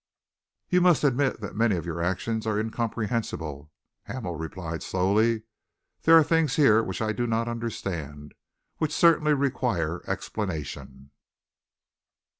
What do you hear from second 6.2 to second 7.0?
things here